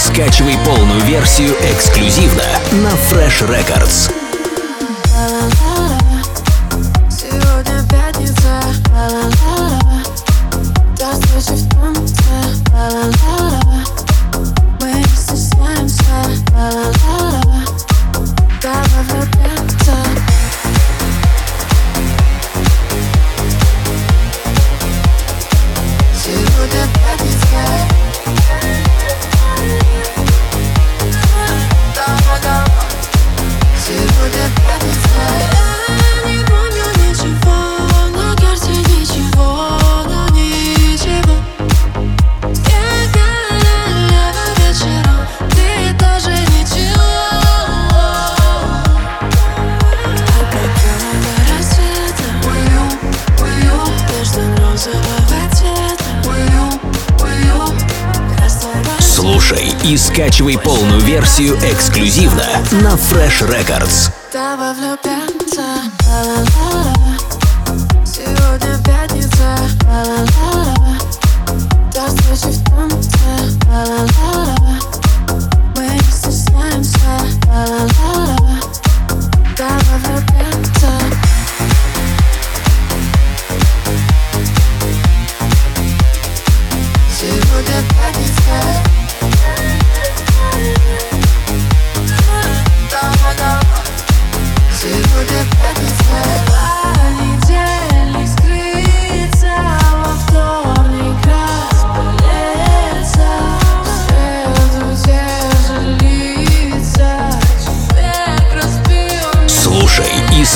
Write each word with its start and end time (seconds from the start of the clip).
скачивай 0.00 0.56
полную 0.64 1.00
версию 1.02 1.54
эксклюзивно 1.72 2.44
на 2.72 2.88
Fresh 2.88 3.46
Records. 3.46 4.10
Сегодня 7.10 7.86
пятница, 7.88 8.62
Слушай 59.20 59.68
и 59.84 59.98
скачивай 59.98 60.56
полную 60.56 60.98
версию 61.00 61.54
эксклюзивно 61.56 62.46
на 62.80 62.94
Fresh 62.94 63.46
Records. 63.46 64.10
Сегодня 68.06 68.82
пятница, 68.82 69.59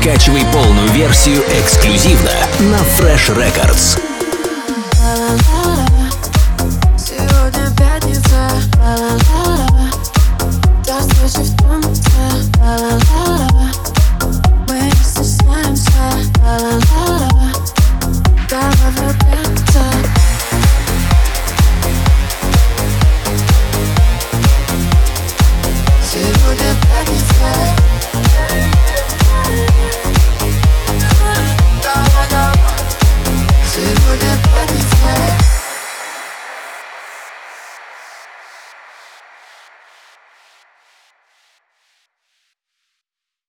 Скачивай 0.00 0.42
полную 0.50 0.88
версию 0.92 1.42
эксклюзивно 1.60 2.32
на 2.60 2.78
Fresh 2.98 3.36
Records. 3.36 4.00
Сегодня 6.96 7.70
пятница. 7.76 8.50